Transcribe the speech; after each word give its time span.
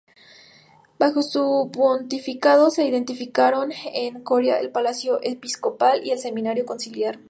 Bajo 0.97 1.21
su 1.21 1.69
pontificado 1.71 2.71
se 2.71 2.87
edificaron 2.87 3.71
en 3.93 4.23
Coria 4.23 4.59
el 4.59 4.71
Palacio 4.71 5.19
Episcopal 5.21 6.01
y 6.03 6.09
el 6.09 6.17
Seminario 6.17 6.65
Conciliar. 6.65 7.19